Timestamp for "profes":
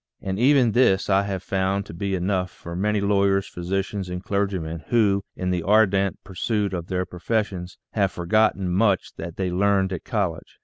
7.05-7.45